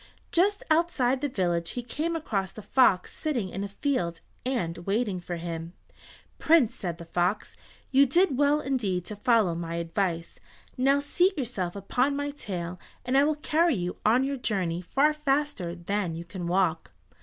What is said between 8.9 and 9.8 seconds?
to follow my